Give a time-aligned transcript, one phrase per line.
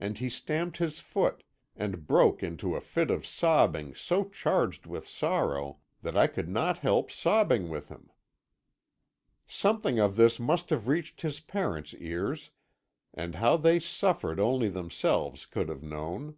[0.00, 1.44] "And he stamped his foot,
[1.76, 6.78] and broke into a fit of sobbing so charged with sorrow that I could not
[6.78, 8.10] help sobbing with him.
[9.46, 12.50] "Something of this must have reached his parents' ears,
[13.12, 16.36] and how they suffered only themselves could have known.